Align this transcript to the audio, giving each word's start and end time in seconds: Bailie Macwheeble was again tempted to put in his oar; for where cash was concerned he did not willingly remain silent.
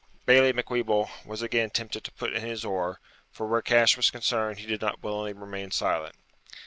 Bailie 0.25 0.51
Macwheeble 0.51 1.11
was 1.27 1.43
again 1.43 1.69
tempted 1.69 2.03
to 2.05 2.11
put 2.11 2.33
in 2.33 2.41
his 2.41 2.65
oar; 2.65 2.99
for 3.29 3.45
where 3.45 3.61
cash 3.61 3.95
was 3.95 4.09
concerned 4.09 4.57
he 4.57 4.65
did 4.65 4.81
not 4.81 5.03
willingly 5.03 5.33
remain 5.33 5.69
silent. 5.69 6.15